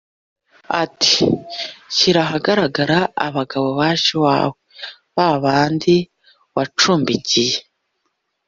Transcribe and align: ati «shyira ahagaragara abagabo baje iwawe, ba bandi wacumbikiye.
ati 0.83 1.17
«shyira 1.95 2.19
ahagaragara 2.25 2.97
abagabo 3.27 3.67
baje 3.79 4.07
iwawe, 4.15 4.55
ba 5.15 5.29
bandi 5.43 5.95
wacumbikiye. 6.55 7.55